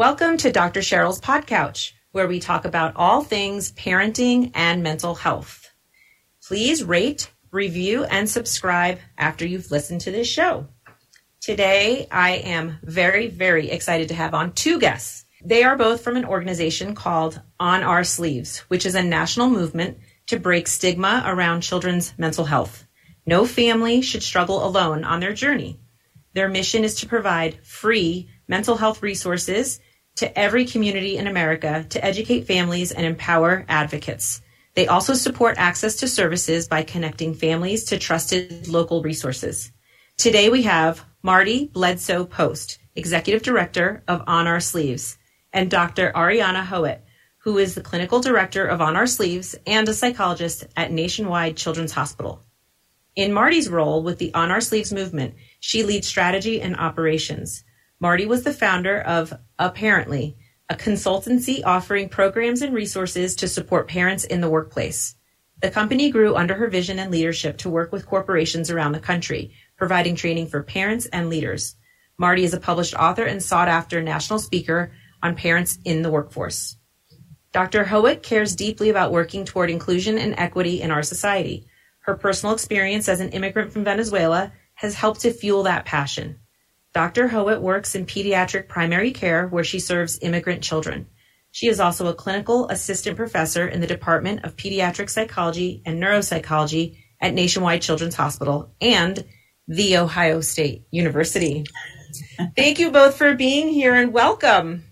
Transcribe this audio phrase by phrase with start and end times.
[0.00, 0.80] Welcome to Dr.
[0.80, 5.70] Cheryl's Podcouch, where we talk about all things parenting and mental health.
[6.42, 10.68] Please rate, review, and subscribe after you've listened to this show.
[11.42, 15.26] Today, I am very, very excited to have on two guests.
[15.44, 19.98] They are both from an organization called On Our Sleeves, which is a national movement
[20.28, 22.86] to break stigma around children's mental health.
[23.26, 25.78] No family should struggle alone on their journey.
[26.32, 29.78] Their mission is to provide free mental health resources
[30.16, 34.42] to every community in America to educate families and empower advocates.
[34.74, 39.72] They also support access to services by connecting families to trusted local resources.
[40.16, 45.18] Today we have Marty Bledsoe Post, Executive Director of On Our Sleeves,
[45.52, 46.12] and Dr.
[46.14, 47.00] Ariana Hoet,
[47.38, 51.92] who is the Clinical Director of On Our Sleeves and a psychologist at Nationwide Children's
[51.92, 52.42] Hospital.
[53.16, 57.64] In Marty's role with the On Our Sleeves movement, she leads strategy and operations.
[57.98, 59.32] Marty was the founder of
[59.68, 60.36] Parentally,
[60.70, 65.16] a consultancy offering programs and resources to support parents in the workplace.
[65.60, 69.52] The company grew under her vision and leadership to work with corporations around the country,
[69.76, 71.76] providing training for parents and leaders.
[72.16, 76.76] Marty is a published author and sought after national speaker on parents in the workforce.
[77.52, 77.84] Dr.
[77.84, 81.66] Hoet cares deeply about working toward inclusion and equity in our society.
[82.00, 86.38] Her personal experience as an immigrant from Venezuela has helped to fuel that passion.
[86.92, 87.28] Dr.
[87.28, 91.06] Hoet works in pediatric primary care where she serves immigrant children.
[91.52, 96.96] She is also a clinical assistant professor in the Department of Pediatric Psychology and Neuropsychology
[97.20, 99.24] at Nationwide Children's Hospital and
[99.68, 101.64] The Ohio State University.
[102.56, 104.84] Thank you both for being here and welcome.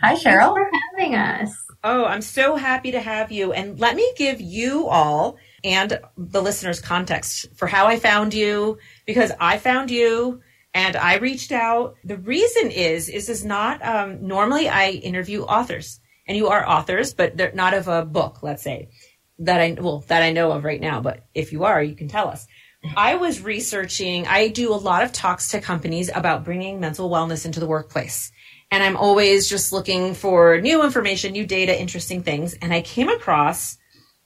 [0.00, 0.54] Hi, Cheryl.
[0.54, 1.54] Thanks for having us.
[1.82, 3.52] Oh, I'm so happy to have you.
[3.52, 8.78] And let me give you all and the listeners context for how I found you
[9.06, 10.40] because I found you
[10.74, 11.96] and I reached out.
[12.04, 17.14] The reason is, is is not um, normally I interview authors, and you are authors,
[17.14, 18.90] but they're not of a book, let's say
[19.40, 21.00] that I well that I know of right now.
[21.00, 22.46] But if you are, you can tell us.
[22.96, 24.26] I was researching.
[24.26, 28.32] I do a lot of talks to companies about bringing mental wellness into the workplace.
[28.70, 32.54] And I'm always just looking for new information, new data, interesting things.
[32.54, 33.76] And I came across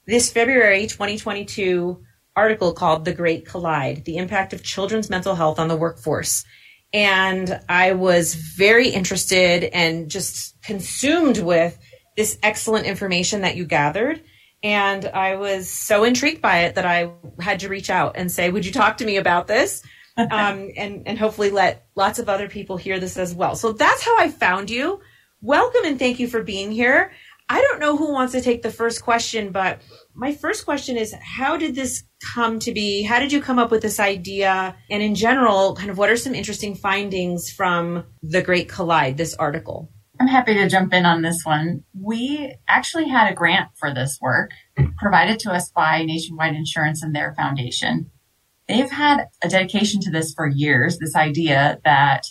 [0.05, 2.04] this February 2022
[2.35, 6.45] article called The Great Collide The Impact of Children's Mental Health on the Workforce.
[6.93, 11.77] And I was very interested and just consumed with
[12.15, 14.21] this excellent information that you gathered.
[14.63, 18.49] And I was so intrigued by it that I had to reach out and say,
[18.49, 19.83] Would you talk to me about this?
[20.17, 23.55] um, and, and hopefully let lots of other people hear this as well.
[23.55, 25.01] So that's how I found you.
[25.41, 27.11] Welcome and thank you for being here.
[27.47, 29.81] I don't know who wants to take the first question, but
[30.15, 33.03] my first question is how did this come to be?
[33.03, 34.75] How did you come up with this idea?
[34.89, 39.35] And in general, kind of what are some interesting findings from The Great Collide, this
[39.35, 39.91] article?
[40.19, 41.83] I'm happy to jump in on this one.
[41.93, 44.51] We actually had a grant for this work
[44.97, 48.09] provided to us by Nationwide Insurance and their foundation.
[48.67, 52.23] They've had a dedication to this for years, this idea that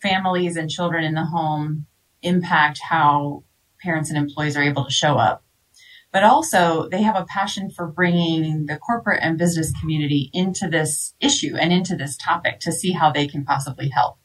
[0.00, 1.86] families and children in the home
[2.22, 3.42] impact how
[3.82, 5.44] parents and employees are able to show up
[6.12, 11.14] but also they have a passion for bringing the corporate and business community into this
[11.20, 14.18] issue and into this topic to see how they can possibly help.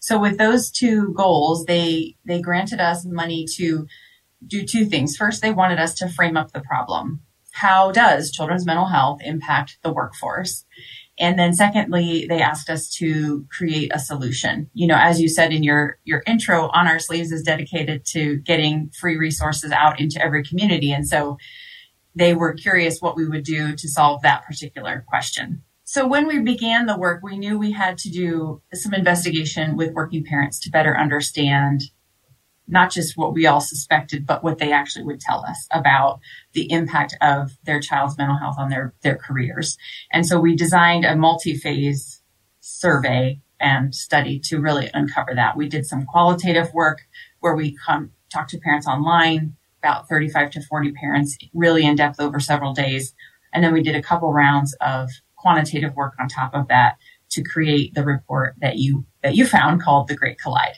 [0.00, 3.86] So with those two goals, they, they granted us money to
[4.46, 5.16] do two things.
[5.16, 7.20] First, they wanted us to frame up the problem.
[7.52, 10.64] How does children's mental health impact the workforce?
[11.20, 14.70] And then secondly, they asked us to create a solution.
[14.72, 18.36] You know, as you said in your, your intro, On Our Sleeves is dedicated to
[18.38, 20.92] getting free resources out into every community.
[20.92, 21.36] And so
[22.14, 25.62] they were curious what we would do to solve that particular question.
[25.84, 29.92] So when we began the work, we knew we had to do some investigation with
[29.92, 31.82] working parents to better understand
[32.70, 36.20] not just what we all suspected, but what they actually would tell us about
[36.52, 39.76] the impact of their child's mental health on their, their careers.
[40.12, 42.22] And so we designed a multi-phase
[42.60, 45.56] survey and study to really uncover that.
[45.56, 47.00] We did some qualitative work
[47.40, 52.20] where we come talk to parents online, about 35 to 40 parents, really in depth
[52.20, 53.12] over several days.
[53.52, 56.96] And then we did a couple rounds of quantitative work on top of that
[57.30, 60.76] to create the report that you, that you found called the Great Collide.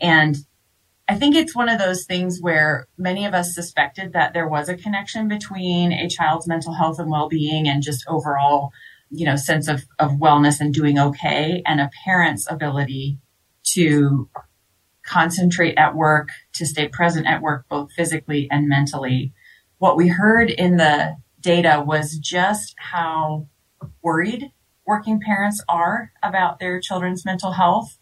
[0.00, 0.36] And
[1.08, 4.68] I think it's one of those things where many of us suspected that there was
[4.68, 8.72] a connection between a child's mental health and well-being and just overall,
[9.10, 13.18] you know, sense of, of wellness and doing okay and a parent's ability
[13.74, 14.28] to
[15.04, 19.32] concentrate at work, to stay present at work, both physically and mentally.
[19.78, 23.46] What we heard in the data was just how
[24.02, 24.50] worried
[24.84, 27.98] working parents are about their children's mental health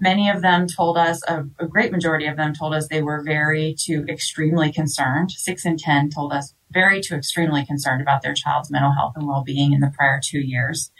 [0.00, 3.22] Many of them told us, a, a, great majority of them told us they were
[3.22, 5.30] very to extremely concerned.
[5.30, 9.26] Six in 10 told us very to extremely concerned about their child's mental health and
[9.26, 10.90] well-being in the prior two years.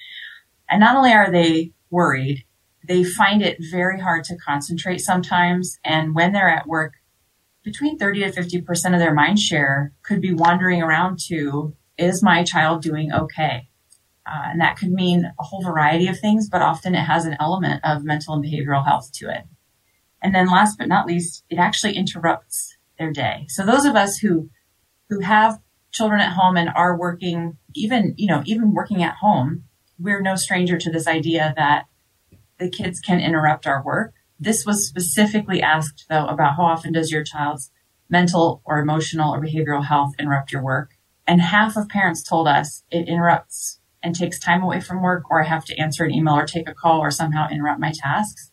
[0.70, 2.44] And not only are they worried,
[2.86, 5.78] they find it very hard to concentrate sometimes.
[5.84, 6.94] And when they're at work,
[7.64, 12.44] between 30 to 50% of their mind share could be wandering around to, is my
[12.44, 13.68] child doing okay?
[14.26, 17.36] Uh, and that could mean a whole variety of things, but often it has an
[17.38, 19.44] element of mental and behavioral health to it.
[20.22, 23.44] And then last but not least, it actually interrupts their day.
[23.48, 24.48] So those of us who,
[25.10, 25.60] who have
[25.92, 29.64] children at home and are working, even, you know, even working at home,
[29.98, 31.84] we're no stranger to this idea that
[32.58, 34.14] the kids can interrupt our work.
[34.40, 37.70] This was specifically asked though about how often does your child's
[38.08, 40.92] mental or emotional or behavioral health interrupt your work?
[41.26, 45.42] And half of parents told us it interrupts and takes time away from work or
[45.42, 48.52] I have to answer an email or take a call or somehow interrupt my tasks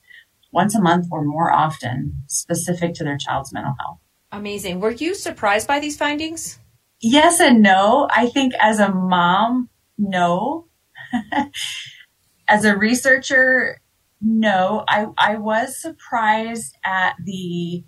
[0.52, 4.00] once a month or more often specific to their child's mental health.
[4.32, 4.80] Amazing.
[4.80, 6.58] Were you surprised by these findings?
[7.02, 8.08] Yes and no.
[8.16, 10.68] I think as a mom, no.
[12.48, 13.82] as a researcher,
[14.22, 14.86] no.
[14.88, 17.84] I, I was surprised at the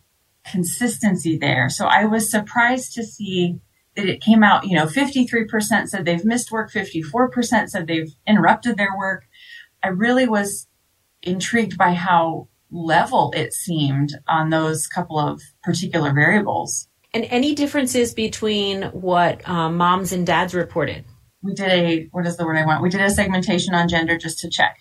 [0.45, 1.69] consistency there.
[1.69, 3.59] So I was surprised to see
[3.95, 8.95] it came out, you know, 53% said they've missed work, 54% said they've interrupted their
[8.97, 9.25] work.
[9.83, 10.67] I really was
[11.21, 16.87] intrigued by how level it seemed on those couple of particular variables.
[17.13, 21.05] And any differences between what um, moms and dads reported?
[21.43, 22.81] We did a, what is the word I want?
[22.81, 24.77] We did a segmentation on gender just to check.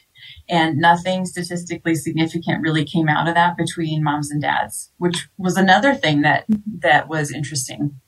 [0.49, 5.57] And nothing statistically significant really came out of that between moms and dads, which was
[5.57, 6.47] another thing that,
[6.79, 8.01] that was interesting.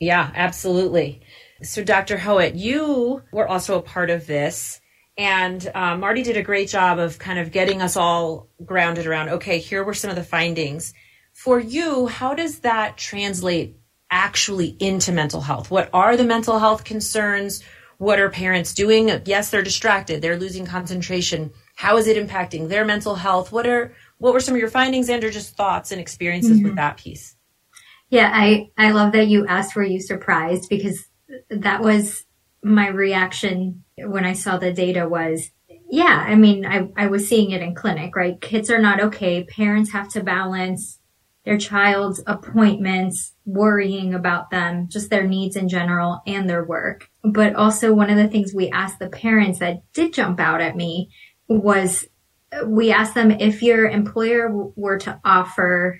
[0.00, 1.22] Yeah, absolutely.
[1.62, 2.18] So, Dr.
[2.18, 4.80] Hoet, you were also a part of this.
[5.16, 9.28] And uh, Marty did a great job of kind of getting us all grounded around
[9.28, 10.94] okay, here were some of the findings.
[11.32, 13.76] For you, how does that translate
[14.10, 15.70] actually into mental health?
[15.70, 17.62] What are the mental health concerns?
[17.98, 19.10] What are parents doing?
[19.24, 21.52] Yes, they're distracted, they're losing concentration.
[21.76, 23.52] How is it impacting their mental health?
[23.52, 26.68] What are what were some of your findings and or just thoughts and experiences mm-hmm.
[26.68, 27.36] with that piece?
[28.12, 30.68] Yeah, I, I love that you asked, were you surprised?
[30.68, 31.02] Because
[31.48, 32.26] that was
[32.62, 35.50] my reaction when I saw the data was,
[35.90, 38.38] yeah, I mean, I, I was seeing it in clinic, right?
[38.38, 39.44] Kids are not okay.
[39.44, 40.98] Parents have to balance
[41.46, 47.08] their child's appointments, worrying about them, just their needs in general and their work.
[47.24, 50.76] But also one of the things we asked the parents that did jump out at
[50.76, 51.08] me
[51.48, 52.04] was
[52.66, 55.98] we asked them if your employer were to offer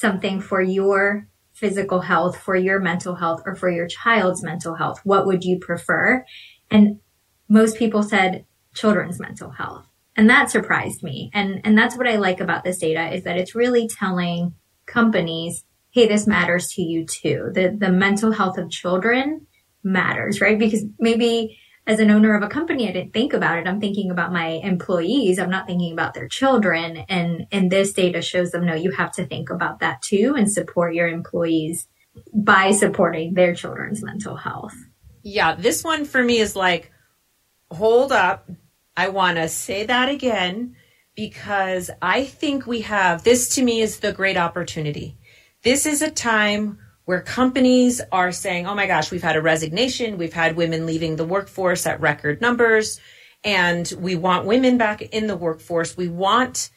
[0.00, 5.00] something for your physical health, for your mental health, or for your child's mental health?
[5.04, 6.24] What would you prefer?
[6.70, 7.00] And
[7.48, 9.86] most people said children's mental health.
[10.16, 11.30] And that surprised me.
[11.34, 14.54] And, and that's what I like about this data is that it's really telling
[14.86, 17.50] companies, hey, this matters to you too.
[17.52, 19.46] The, the mental health of children
[19.84, 20.58] matters, right?
[20.58, 23.66] Because maybe as an owner of a company, I didn't think about it.
[23.66, 25.38] I'm thinking about my employees.
[25.38, 26.98] I'm not thinking about their children.
[27.08, 30.50] And, and this data shows them, no, you have to think about that too and
[30.50, 31.88] support your employees
[32.34, 34.74] by supporting their children's mental health.
[35.22, 35.54] Yeah.
[35.54, 36.92] This one for me is like,
[37.70, 38.48] hold up.
[38.96, 40.76] I want to say that again
[41.14, 45.16] because I think we have this to me is the great opportunity.
[45.62, 46.78] This is a time
[47.10, 51.16] where companies are saying, oh my gosh, we've had a resignation, we've had women leaving
[51.16, 53.00] the workforce at record numbers,
[53.42, 55.96] and we want women back in the workforce.
[55.96, 56.70] We want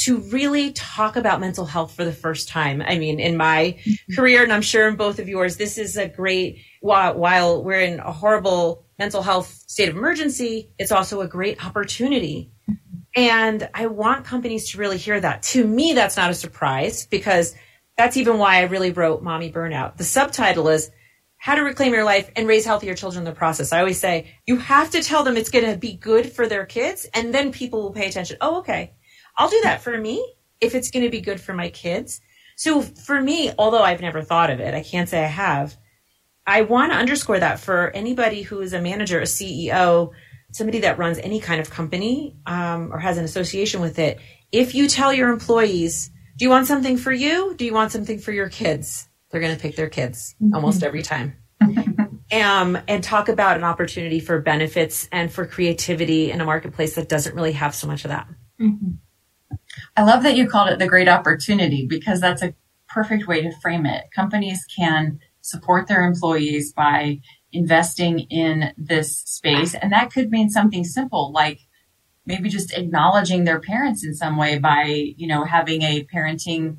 [0.00, 2.82] to really talk about mental health for the first time.
[2.82, 4.14] I mean, in my mm-hmm.
[4.14, 7.80] career, and I'm sure in both of yours, this is a great, while, while we're
[7.80, 12.52] in a horrible mental health state of emergency, it's also a great opportunity.
[12.70, 12.98] Mm-hmm.
[13.16, 15.44] And I want companies to really hear that.
[15.44, 17.54] To me, that's not a surprise because
[17.98, 19.96] that's even why I really wrote Mommy Burnout.
[19.96, 20.90] The subtitle is
[21.36, 23.72] How to Reclaim Your Life and Raise Healthier Children in the Process.
[23.72, 26.64] I always say you have to tell them it's going to be good for their
[26.64, 28.36] kids, and then people will pay attention.
[28.40, 28.94] Oh, okay.
[29.36, 30.24] I'll do that for me
[30.60, 32.20] if it's going to be good for my kids.
[32.56, 35.76] So for me, although I've never thought of it, I can't say I have.
[36.46, 40.12] I want to underscore that for anybody who is a manager, a CEO,
[40.52, 44.20] somebody that runs any kind of company um, or has an association with it.
[44.52, 47.54] If you tell your employees, do you want something for you?
[47.56, 49.08] Do you want something for your kids?
[49.30, 50.54] They're going to pick their kids mm-hmm.
[50.54, 51.36] almost every time.
[52.32, 57.08] um, and talk about an opportunity for benefits and for creativity in a marketplace that
[57.08, 58.28] doesn't really have so much of that.
[58.60, 59.56] Mm-hmm.
[59.96, 62.54] I love that you called it the great opportunity because that's a
[62.88, 64.04] perfect way to frame it.
[64.14, 69.74] Companies can support their employees by investing in this space.
[69.74, 71.58] And that could mean something simple like
[72.28, 74.84] maybe just acknowledging their parents in some way by,
[75.16, 76.78] you know, having a parenting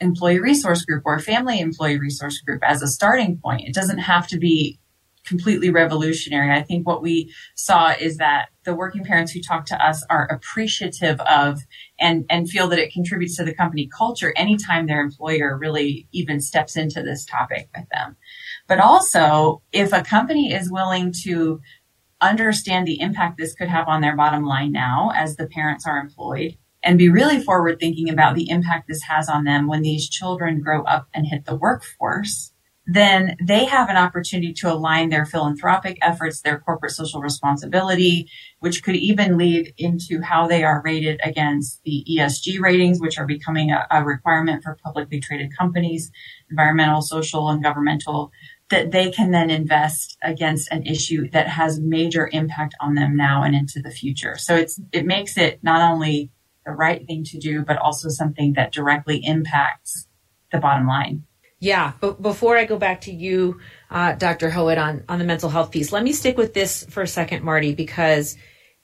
[0.00, 3.68] employee resource group or family employee resource group as a starting point.
[3.68, 4.80] It doesn't have to be
[5.26, 6.56] completely revolutionary.
[6.56, 10.26] I think what we saw is that the working parents who talk to us are
[10.30, 11.60] appreciative of
[11.98, 16.40] and, and feel that it contributes to the company culture anytime their employer really even
[16.40, 18.16] steps into this topic with them.
[18.68, 21.60] But also, if a company is willing to
[22.20, 25.98] understand the impact this could have on their bottom line now as the parents are
[25.98, 30.08] employed and be really forward thinking about the impact this has on them when these
[30.08, 32.52] children grow up and hit the workforce,
[32.86, 38.30] then they have an opportunity to align their philanthropic efforts, their corporate social responsibility,
[38.60, 43.26] which could even lead into how they are rated against the ESG ratings, which are
[43.26, 46.12] becoming a, a requirement for publicly traded companies,
[46.48, 48.30] environmental, social, and governmental
[48.70, 53.42] that they can then invest against an issue that has major impact on them now
[53.42, 54.36] and into the future.
[54.36, 56.32] So it's, it makes it not only
[56.64, 60.08] the right thing to do, but also something that directly impacts
[60.50, 61.24] the bottom line.
[61.60, 64.50] Yeah, but before I go back to you, uh, Dr.
[64.50, 67.44] Hoet, on, on the mental health piece, let me stick with this for a second,
[67.44, 68.36] Marty, because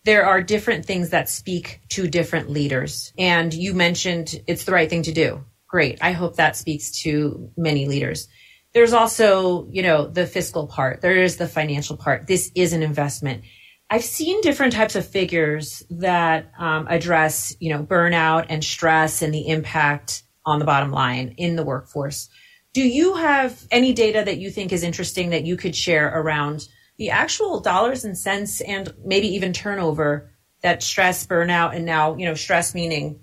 [0.04, 3.12] there are different things that speak to different leaders.
[3.18, 5.44] And you mentioned it's the right thing to do.
[5.68, 5.98] Great.
[6.00, 8.28] I hope that speaks to many leaders
[8.74, 11.00] there's also, you know, the fiscal part.
[11.00, 12.26] There is the financial part.
[12.26, 13.44] This is an investment.
[13.90, 19.34] I've seen different types of figures that um, address, you know, burnout and stress and
[19.34, 22.30] the impact on the bottom line in the workforce.
[22.72, 26.66] Do you have any data that you think is interesting that you could share around
[26.96, 30.30] the actual dollars and cents and maybe even turnover
[30.62, 33.20] that stress, burnout, and now, you know, stress meaning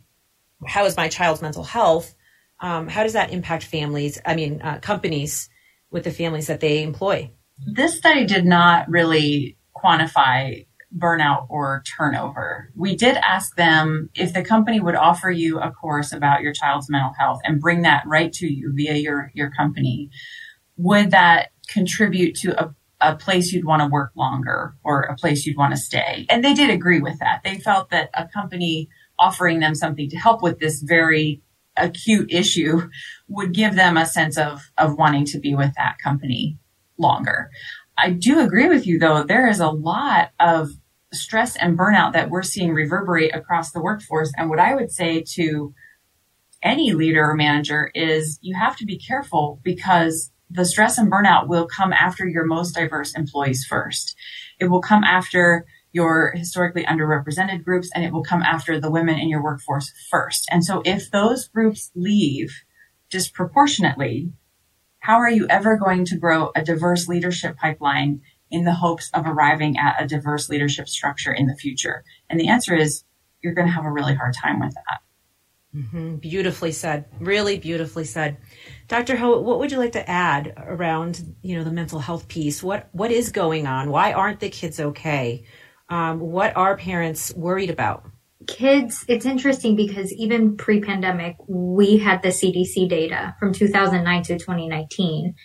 [0.67, 2.13] how is my child's mental health
[2.61, 4.19] um, how does that impact families?
[4.25, 5.49] I mean, uh, companies
[5.91, 7.31] with the families that they employ?
[7.65, 10.65] This study did not really quantify
[10.97, 12.71] burnout or turnover.
[12.75, 16.89] We did ask them if the company would offer you a course about your child's
[16.89, 20.09] mental health and bring that right to you via your, your company.
[20.77, 25.45] Would that contribute to a, a place you'd want to work longer or a place
[25.45, 26.25] you'd want to stay?
[26.29, 27.41] And they did agree with that.
[27.43, 28.89] They felt that a company
[29.19, 31.41] offering them something to help with this very
[31.79, 32.89] acute issue
[33.27, 36.57] would give them a sense of, of wanting to be with that company
[36.98, 37.50] longer.
[37.98, 39.24] I do agree with you though.
[39.24, 40.69] There is a lot of
[41.12, 44.31] stress and burnout that we're seeing reverberate across the workforce.
[44.38, 45.74] And what I would say to
[46.62, 51.48] any leader or manager is you have to be careful because the stress and burnout
[51.48, 54.15] will come after your most diverse employees first.
[54.59, 59.17] It will come after your historically underrepresented groups and it will come after the women
[59.17, 60.48] in your workforce first.
[60.51, 62.63] And so if those groups leave
[63.10, 64.31] disproportionately,
[65.00, 69.25] how are you ever going to grow a diverse leadership pipeline in the hopes of
[69.25, 72.03] arriving at a diverse leadership structure in the future?
[72.29, 73.03] And the answer is
[73.41, 75.00] you're going to have a really hard time with that.
[75.75, 76.15] Mm-hmm.
[76.15, 77.05] Beautifully said.
[77.19, 78.38] Really beautifully said.
[78.88, 79.15] Dr.
[79.17, 82.63] Ho, what would you like to add around, you know, the mental health piece?
[82.63, 83.91] What what is going on?
[83.91, 85.46] Why aren't the kids okay?
[85.89, 88.05] Um, what are parents worried about?
[88.48, 94.39] Kids, it's interesting because even pre pandemic, we had the CDC data from 2009 to
[94.39, 95.36] 2019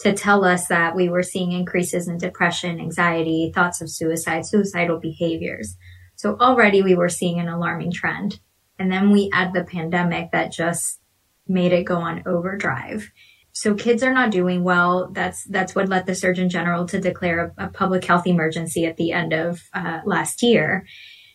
[0.00, 4.98] to tell us that we were seeing increases in depression, anxiety, thoughts of suicide, suicidal
[4.98, 5.76] behaviors.
[6.16, 8.40] So already we were seeing an alarming trend.
[8.78, 11.00] And then we add the pandemic that just
[11.48, 13.10] made it go on overdrive
[13.58, 15.08] so kids are not doing well.
[15.10, 18.96] That's that's what led the Surgeon General to declare a, a public health emergency at
[18.96, 20.86] the end of uh, last year.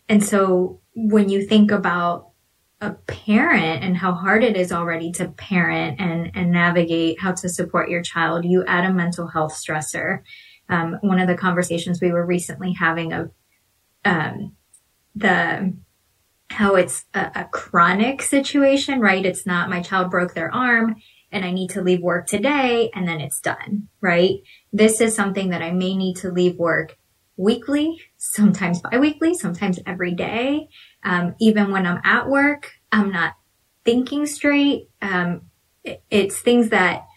[0.08, 2.30] And so when you think about
[2.80, 7.50] a parent and how hard it is already to parent and and navigate how to
[7.50, 10.22] support your child, you add a mental health stressor.
[10.70, 13.32] Um, one of the conversations we were recently having of
[14.06, 14.56] um,
[15.14, 15.74] the
[16.50, 19.26] how it's a, a chronic situation, right?
[19.26, 20.96] It's not my child broke their arm
[21.34, 24.40] and I need to leave work today and then it's done, right?
[24.72, 26.98] This is something that I may need to leave work
[27.36, 30.70] weekly, sometimes biweekly, sometimes every day.
[31.04, 33.34] Um, even when I'm at work, I'm not
[33.84, 34.90] thinking straight.
[35.02, 35.50] Um,
[35.84, 37.08] it, it's things that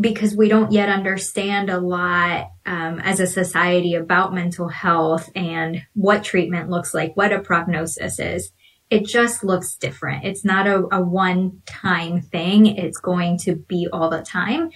[0.00, 5.82] because we don't yet understand a lot um, as a society about mental health and
[5.94, 8.52] what treatment looks like, what a prognosis is
[8.94, 10.24] it just looks different.
[10.24, 12.66] It's not a, a one time thing.
[12.66, 14.70] It's going to be all the time.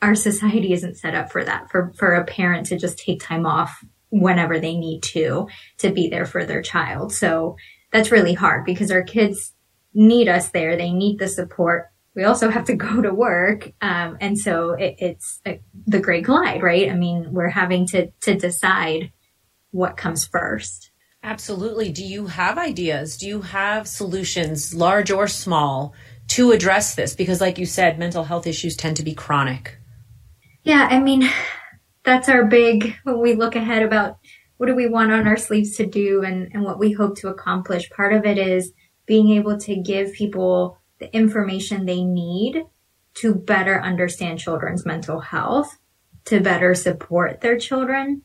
[0.00, 3.46] Our society isn't set up for that, for, for a parent to just take time
[3.46, 7.12] off whenever they need to, to be there for their child.
[7.12, 7.56] So
[7.92, 9.54] that's really hard because our kids
[9.94, 10.76] need us there.
[10.76, 11.90] They need the support.
[12.14, 13.70] We also have to go to work.
[13.80, 16.90] Um, and so it, it's a, the great glide, right?
[16.90, 19.12] I mean, we're having to, to decide
[19.70, 20.91] what comes first.
[21.22, 21.90] Absolutely.
[21.90, 23.16] Do you have ideas?
[23.16, 25.94] Do you have solutions, large or small,
[26.28, 27.14] to address this?
[27.14, 29.78] Because, like you said, mental health issues tend to be chronic.
[30.64, 31.28] Yeah, I mean,
[32.04, 34.18] that's our big, when we look ahead about
[34.56, 37.28] what do we want on our sleeves to do and, and what we hope to
[37.28, 37.90] accomplish.
[37.90, 38.72] Part of it is
[39.06, 42.64] being able to give people the information they need
[43.14, 45.78] to better understand children's mental health,
[46.24, 48.22] to better support their children,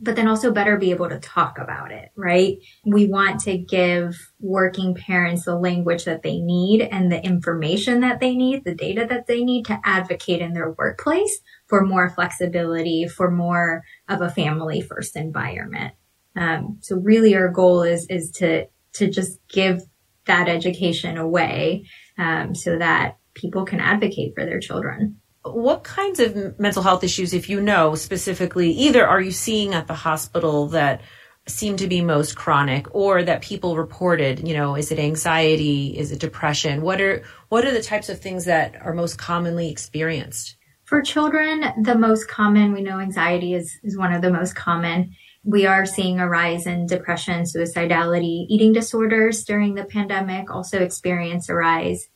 [0.00, 2.58] but then also better be able to talk about it, right?
[2.84, 8.20] We want to give working parents the language that they need and the information that
[8.20, 13.06] they need, the data that they need to advocate in their workplace for more flexibility,
[13.08, 15.94] for more of a family first environment.
[16.36, 19.82] Um, so really our goal is, is to, to just give
[20.26, 21.86] that education away,
[22.18, 27.34] um, so that people can advocate for their children what kinds of mental health issues,
[27.34, 31.02] if you know specifically, either are you seeing at the hospital that
[31.46, 35.96] seem to be most chronic or that people reported, you know, is it anxiety?
[35.98, 36.80] Is it depression?
[36.80, 40.56] What are, what are the types of things that are most commonly experienced?
[40.84, 45.14] For children, the most common, we know anxiety is, is one of the most common.
[45.42, 51.50] We are seeing a rise in depression, suicidality, eating disorders during the pandemic also experience
[51.50, 52.08] a rise.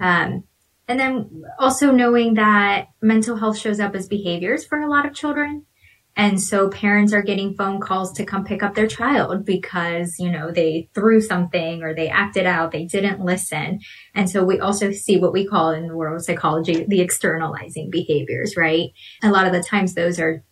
[0.00, 0.44] Um,
[0.88, 5.14] and then also knowing that mental health shows up as behaviors for a lot of
[5.14, 5.66] children.
[6.16, 10.28] And so parents are getting phone calls to come pick up their child because, you
[10.28, 13.78] know, they threw something or they acted out, they didn't listen.
[14.16, 17.90] And so we also see what we call in the world of psychology, the externalizing
[17.90, 18.90] behaviors, right?
[19.22, 20.42] A lot of the times those are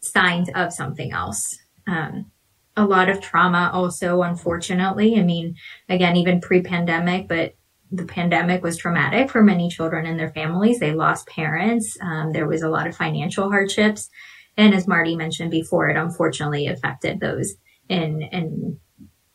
[0.00, 1.56] signs of something else.
[1.86, 2.30] Um,
[2.76, 5.18] a lot of trauma also, unfortunately.
[5.18, 5.54] I mean,
[5.88, 7.54] again, even pre-pandemic, but
[7.96, 10.78] the pandemic was traumatic for many children and their families.
[10.78, 11.96] They lost parents.
[12.00, 14.10] Um, there was a lot of financial hardships.
[14.56, 17.54] And as Marty mentioned before, it unfortunately affected those
[17.88, 18.78] in, in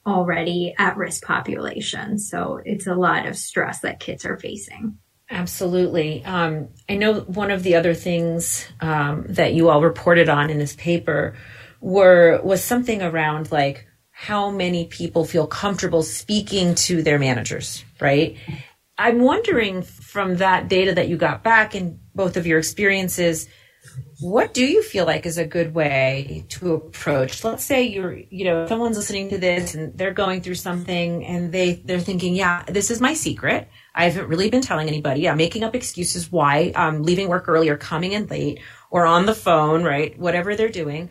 [0.05, 2.29] already at risk populations.
[2.29, 4.97] So it's a lot of stress that kids are facing.
[5.29, 6.25] Absolutely.
[6.25, 10.57] Um, I know one of the other things um, that you all reported on in
[10.57, 11.35] this paper
[11.81, 13.87] were was something around like
[14.21, 18.35] how many people feel comfortable speaking to their managers, right?
[18.97, 23.47] I'm wondering from that data that you got back in both of your experiences,
[24.19, 27.45] what do you feel like is a good way to approach?
[27.45, 31.53] Let's say you're, you know, someone's listening to this and they're going through something and
[31.53, 33.69] they, they're thinking, yeah, this is my secret.
[33.95, 35.29] I haven't really been telling anybody.
[35.29, 38.59] I'm making up excuses why I'm leaving work early or coming in late
[38.91, 40.19] or on the phone, right?
[40.19, 41.09] Whatever they're doing.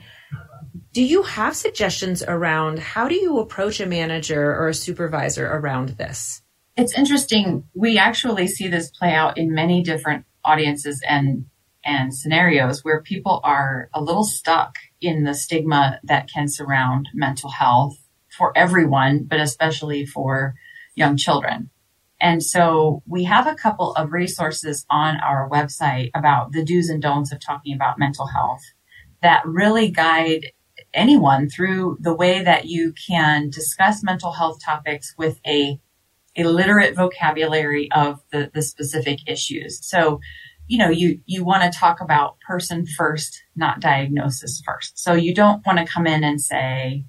[0.98, 5.90] Do you have suggestions around how do you approach a manager or a supervisor around
[5.90, 6.42] this?
[6.76, 7.62] It's interesting.
[7.72, 11.46] We actually see this play out in many different audiences and
[11.84, 17.50] and scenarios where people are a little stuck in the stigma that can surround mental
[17.50, 17.96] health
[18.36, 20.54] for everyone, but especially for
[20.96, 21.70] young children.
[22.20, 27.00] And so we have a couple of resources on our website about the do's and
[27.00, 28.64] don'ts of talking about mental health
[29.22, 30.46] that really guide
[30.94, 35.80] anyone through the way that you can discuss mental health topics with a
[36.36, 39.84] a literate vocabulary of the, the specific issues.
[39.84, 40.20] So,
[40.68, 44.98] you know, you, you want to talk about person first, not diagnosis first.
[44.98, 47.04] So you don't want to come in and say,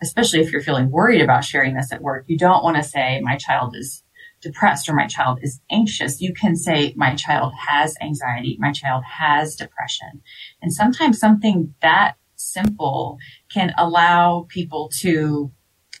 [0.00, 3.20] especially if you're feeling worried about sharing this at work, you don't want to say
[3.20, 4.04] my child is
[4.40, 6.20] depressed or my child is anxious.
[6.20, 8.56] You can say my child has anxiety.
[8.60, 10.22] My child has depression.
[10.62, 13.18] And sometimes something that simple
[13.52, 15.50] can allow people to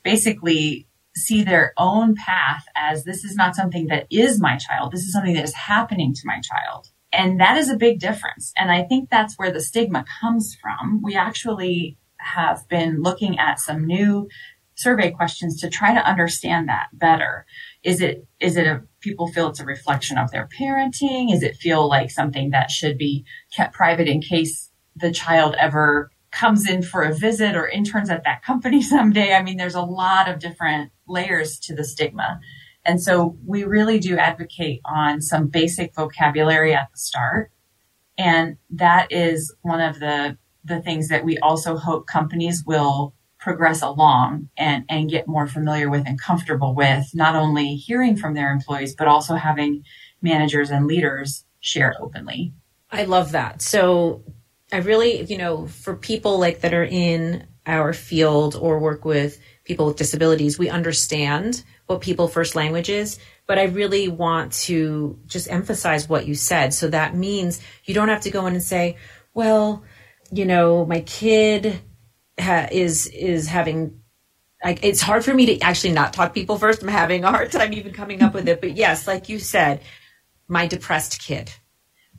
[0.02, 4.92] basically see their own path as this is not something that is my child.
[4.92, 6.88] This is something that is happening to my child.
[7.12, 8.52] And that is a big difference.
[8.56, 11.02] And I think that's where the stigma comes from.
[11.02, 14.28] We actually have been looking at some new
[14.74, 17.46] survey questions to try to understand that better.
[17.82, 21.32] Is it, is it a, people feel it's a reflection of their parenting?
[21.32, 26.10] Is it feel like something that should be kept private in case the child ever
[26.38, 29.34] comes in for a visit or interns at that company someday.
[29.34, 32.40] I mean, there's a lot of different layers to the stigma.
[32.84, 37.50] And so we really do advocate on some basic vocabulary at the start.
[38.16, 43.82] And that is one of the, the things that we also hope companies will progress
[43.82, 48.50] along and, and get more familiar with and comfortable with, not only hearing from their
[48.50, 49.84] employees, but also having
[50.22, 52.52] managers and leaders share openly.
[52.90, 53.62] I love that.
[53.62, 54.24] So
[54.72, 59.40] I really, you know, for people like that are in our field or work with
[59.64, 65.18] people with disabilities, we understand what people first language is, but I really want to
[65.26, 66.74] just emphasize what you said.
[66.74, 68.96] So that means you don't have to go in and say,
[69.34, 69.84] well,
[70.30, 71.80] you know, my kid
[72.38, 74.00] ha- is, is having
[74.62, 76.82] I, it's hard for me to actually not talk people first.
[76.82, 78.60] I'm having a hard time even coming up with it.
[78.60, 79.82] But yes, like you said,
[80.48, 81.52] my depressed kid,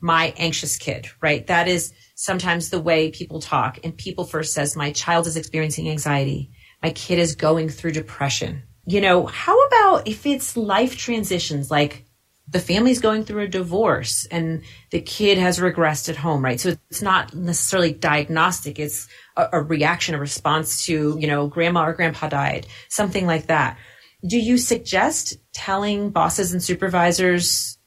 [0.00, 1.46] my anxious kid, right?
[1.46, 3.78] That is sometimes the way people talk.
[3.84, 6.50] And people first says, my child is experiencing anxiety.
[6.82, 8.62] My kid is going through depression.
[8.86, 12.04] You know, how about if it's life transitions like
[12.50, 16.58] the family's going through a divorce and the kid has regressed at home, right?
[16.58, 18.78] So it's not necessarily diagnostic.
[18.78, 23.46] It's a, a, reaction, a response to, you know, grandma or grandpa died, something like
[23.46, 23.78] that.
[24.26, 27.78] Do you suggest telling bosses and supervisors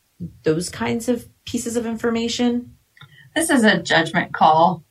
[0.44, 2.76] those kinds of pieces of information?
[3.36, 4.84] This is a judgment call.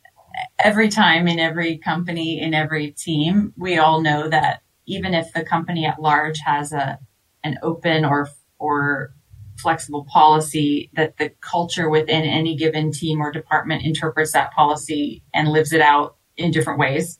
[0.58, 5.44] Every time in every company, in every team, we all know that even if the
[5.44, 6.98] company at large has a
[7.44, 9.14] an open or or
[9.58, 15.48] flexible policy that the culture within any given team or department interprets that policy and
[15.48, 17.18] lives it out in different ways.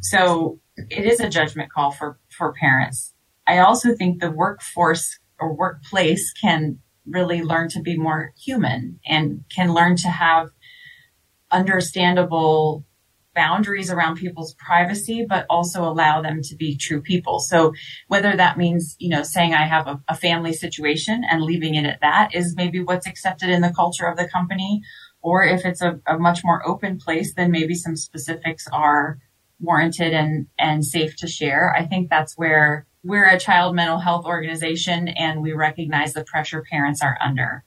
[0.00, 3.14] So it is a judgment call for, for parents.
[3.46, 6.78] I also think the workforce or workplace can
[7.10, 10.50] really learn to be more human and can learn to have
[11.50, 12.84] understandable
[13.38, 17.38] boundaries around people's privacy, but also allow them to be true people.
[17.38, 17.72] So
[18.08, 21.86] whether that means, you know, saying I have a, a, family situation and leaving it
[21.86, 24.82] at that is maybe what's accepted in the culture of the company.
[25.22, 29.18] Or if it's a, a much more open place, then maybe some specifics are
[29.60, 31.72] warranted and, and safe to share.
[31.78, 36.64] I think that's where we're a child mental health organization and we recognize the pressure
[36.70, 37.64] parents are under.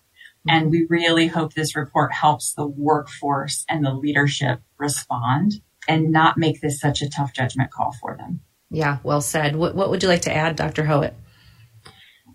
[0.47, 6.37] And we really hope this report helps the workforce and the leadership respond and not
[6.37, 8.41] make this such a tough judgment call for them.
[8.69, 9.55] Yeah, well said.
[9.55, 10.83] What, what would you like to add, Dr.
[10.85, 11.13] Hoet?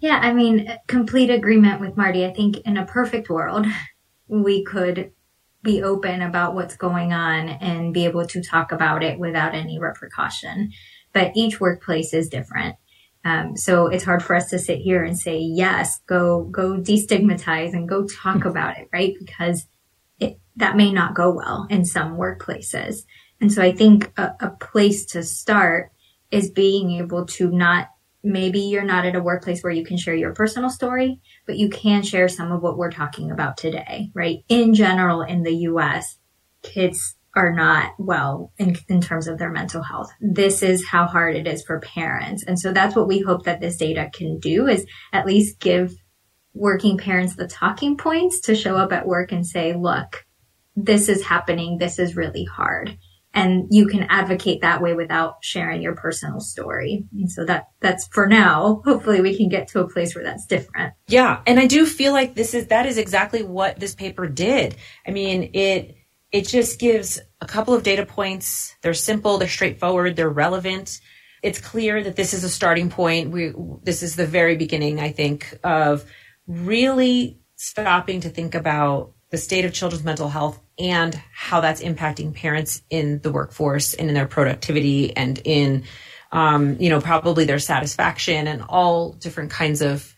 [0.00, 2.24] Yeah, I mean, complete agreement with Marty.
[2.24, 3.66] I think in a perfect world,
[4.28, 5.12] we could
[5.62, 9.78] be open about what's going on and be able to talk about it without any
[9.78, 10.70] repercussion.
[11.12, 12.76] But each workplace is different.
[13.26, 17.72] Um, so it's hard for us to sit here and say, yes, go, go destigmatize
[17.72, 19.14] and go talk about it, right?
[19.18, 19.66] Because
[20.20, 22.98] it, that may not go well in some workplaces.
[23.40, 25.90] And so I think a, a place to start
[26.30, 27.88] is being able to not,
[28.22, 31.68] maybe you're not at a workplace where you can share your personal story, but you
[31.68, 34.44] can share some of what we're talking about today, right?
[34.48, 36.16] In general, in the US,
[36.62, 40.10] kids are not well in, in terms of their mental health.
[40.20, 42.42] This is how hard it is for parents.
[42.44, 45.92] And so that's what we hope that this data can do is at least give
[46.54, 50.24] working parents the talking points to show up at work and say, look,
[50.74, 51.76] this is happening.
[51.76, 52.96] This is really hard.
[53.34, 57.04] And you can advocate that way without sharing your personal story.
[57.12, 58.80] And so that, that's for now.
[58.86, 60.94] Hopefully we can get to a place where that's different.
[61.06, 61.42] Yeah.
[61.46, 64.76] And I do feel like this is, that is exactly what this paper did.
[65.06, 65.95] I mean, it,
[66.32, 68.74] it just gives a couple of data points.
[68.82, 71.00] They're simple, they're straightforward, they're relevant.
[71.42, 73.30] It's clear that this is a starting point.
[73.30, 76.04] We, this is the very beginning, I think, of
[76.46, 82.34] really stopping to think about the state of children's mental health and how that's impacting
[82.34, 85.84] parents in the workforce and in their productivity and in,
[86.32, 90.14] um, you know, probably their satisfaction and all different kinds of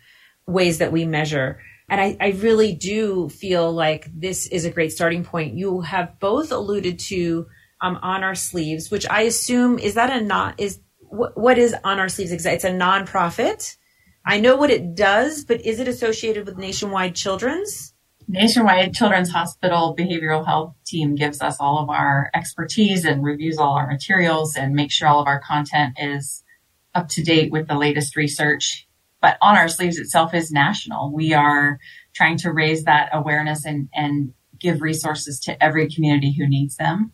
[0.47, 1.61] ways that we measure.
[1.88, 5.57] And I, I really do feel like this is a great starting point.
[5.57, 7.46] You have both alluded to
[7.81, 11.74] um, on our sleeves, which I assume is that a not is what, what is
[11.85, 12.33] on our sleeves?
[12.33, 13.77] It's a nonprofit.
[14.24, 17.94] I know what it does, but is it associated with Nationwide Children's?
[18.31, 23.72] Nationwide Children's Hospital behavioral health team gives us all of our expertise and reviews all
[23.72, 26.44] our materials and makes sure all of our content is
[26.94, 28.88] up to date with the latest research
[29.20, 31.12] but on our sleeves itself is national.
[31.12, 31.78] We are
[32.14, 37.12] trying to raise that awareness and, and give resources to every community who needs them.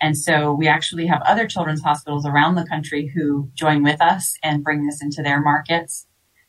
[0.00, 4.34] And so we actually have other children's hospitals around the country who join with us
[4.42, 6.06] and bring this into their markets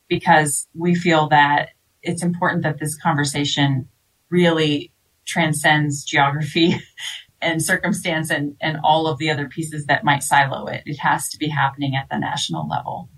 [0.08, 1.70] because we feel that
[2.02, 3.88] it's important that this conversation
[4.30, 4.92] really
[5.26, 6.76] transcends geography
[7.42, 10.84] and circumstance and, and all of the other pieces that might silo it.
[10.86, 13.10] It has to be happening at the national level.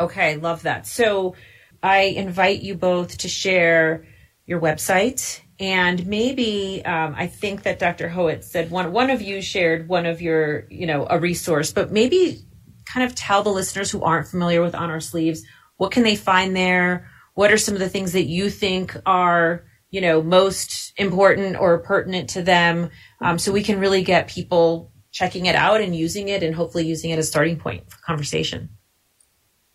[0.00, 0.86] Okay, love that.
[0.86, 1.36] So
[1.82, 4.06] I invite you both to share
[4.46, 8.08] your website and maybe um, I think that Dr.
[8.08, 11.92] Hoet said one one of you shared one of your you know a resource, but
[11.92, 12.44] maybe
[12.92, 15.44] kind of tell the listeners who aren't familiar with On Our Sleeves
[15.76, 17.08] what can they find there.
[17.34, 21.78] What are some of the things that you think are you know most important or
[21.78, 26.28] pertinent to them, um, so we can really get people checking it out and using
[26.28, 28.68] it, and hopefully using it as a starting point for conversation.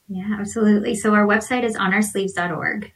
[0.07, 0.95] Yeah, absolutely.
[0.95, 2.91] So our website is onoursleeves.org.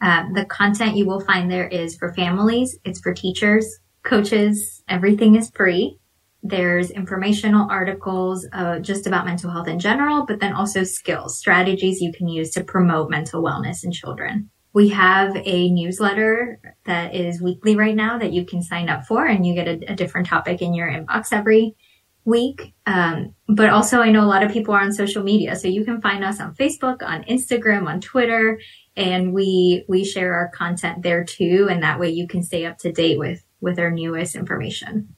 [0.00, 2.76] Um, the content you will find there is for families.
[2.84, 4.82] It's for teachers, coaches.
[4.88, 5.98] Everything is free.
[6.42, 12.00] There's informational articles uh, just about mental health in general, but then also skills, strategies
[12.00, 14.50] you can use to promote mental wellness in children.
[14.72, 19.24] We have a newsletter that is weekly right now that you can sign up for,
[19.24, 21.76] and you get a, a different topic in your inbox every
[22.24, 22.74] week.
[22.86, 25.84] Um, but also, I know a lot of people are on social media, so you
[25.84, 28.60] can find us on Facebook, on Instagram, on Twitter,
[28.96, 31.68] and we we share our content there too.
[31.70, 35.14] And that way, you can stay up to date with with our newest information.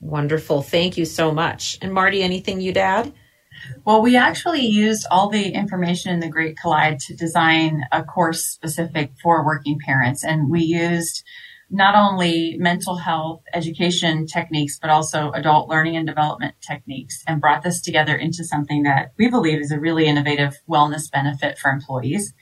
[0.00, 0.62] Wonderful.
[0.62, 1.78] Thank you so much.
[1.80, 3.12] And Marty, anything you'd add?
[3.84, 8.44] Well, we actually used all the information in the Great Collide to design a course
[8.44, 10.22] specific for working parents.
[10.22, 11.24] And we used
[11.70, 17.62] not only mental health education techniques, but also adult learning and development techniques and brought
[17.62, 22.32] this together into something that we believe is a really innovative wellness benefit for employees.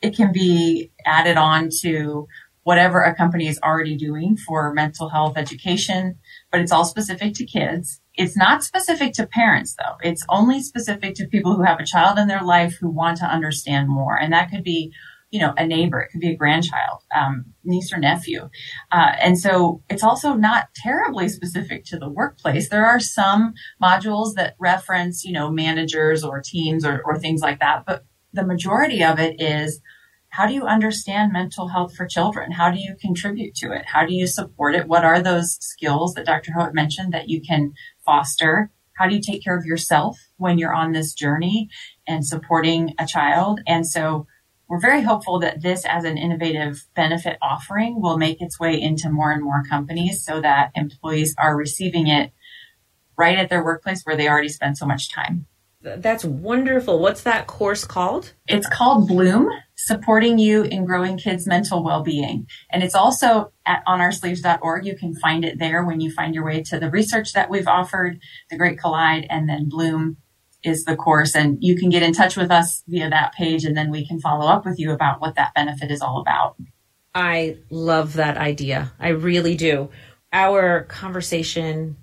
[0.00, 2.26] It can be added on to
[2.62, 6.18] whatever a company is already doing for mental health education,
[6.50, 8.00] but it's all specific to kids.
[8.14, 9.96] It's not specific to parents though.
[10.02, 13.24] It's only specific to people who have a child in their life who want to
[13.24, 14.18] understand more.
[14.18, 14.92] And that could be,
[15.30, 16.00] you know, a neighbor.
[16.00, 18.48] It could be a grandchild, um, niece or nephew.
[18.90, 22.68] Uh, and so it's also not terribly specific to the workplace.
[22.68, 27.60] There are some modules that reference, you know, managers or teams or, or things like
[27.60, 27.84] that.
[27.86, 29.80] But the majority of it is
[30.30, 32.52] how do you understand mental health for children?
[32.52, 33.84] How do you contribute to it?
[33.86, 34.86] How do you support it?
[34.86, 36.52] What are those skills that Dr.
[36.52, 37.72] Hoet mentioned that you can
[38.04, 38.70] foster?
[38.96, 41.68] How do you take care of yourself when you're on this journey
[42.06, 43.60] and supporting a child?
[43.66, 44.26] And so
[44.70, 49.10] we're very hopeful that this as an innovative benefit offering will make its way into
[49.10, 52.32] more and more companies so that employees are receiving it
[53.18, 55.46] right at their workplace where they already spend so much time.
[55.82, 57.00] That's wonderful.
[57.00, 58.34] What's that course called?
[58.46, 62.46] It's called Bloom, supporting you in growing kids' mental well-being.
[62.70, 64.86] And it's also at onoursleeves.org.
[64.86, 67.66] You can find it there when you find your way to the research that we've
[67.66, 70.18] offered, the Great Collide, and then Bloom
[70.62, 71.34] is the course.
[71.34, 74.20] And you can get in touch with us via that page, and then we can
[74.20, 76.56] follow up with you about what that benefit is all about.
[77.14, 78.92] I love that idea.
[78.98, 79.90] I really do.
[80.32, 81.96] Our conversation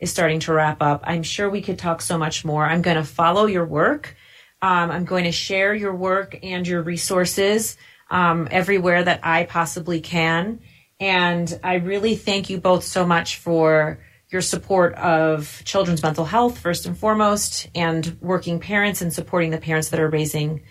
[0.00, 1.02] is starting to wrap up.
[1.04, 2.64] I'm sure we could talk so much more.
[2.64, 4.16] I'm going to follow your work.
[4.62, 7.76] Um, I'm going to share your work and your resources
[8.10, 10.60] um, everywhere that I possibly can.
[11.00, 13.98] And I really thank you both so much for
[14.34, 19.58] your support of children's mental health, first and foremost, and working parents and supporting the
[19.58, 20.62] parents that are raising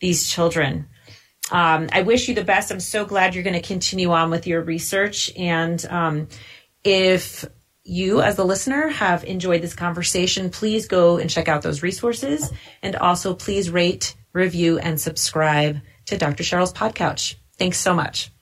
[0.00, 0.88] these children.
[1.52, 2.72] Um, I wish you the best.
[2.72, 5.30] I'm so glad you're going to continue on with your research.
[5.36, 6.28] And um,
[6.82, 7.44] if
[7.84, 12.50] you as the listener have enjoyed this conversation, please go and check out those resources.
[12.82, 16.42] And also please rate, review, and subscribe to Dr.
[16.42, 17.34] Cheryl's Podcouch.
[17.58, 18.30] Thanks so much.